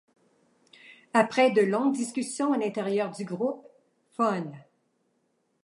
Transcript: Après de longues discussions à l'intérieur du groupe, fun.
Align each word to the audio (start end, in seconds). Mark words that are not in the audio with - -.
Après 1.13 1.51
de 1.51 1.61
longues 1.61 1.93
discussions 1.93 2.53
à 2.53 2.57
l'intérieur 2.57 3.11
du 3.11 3.23
groupe, 3.23 3.63
fun. 4.13 4.51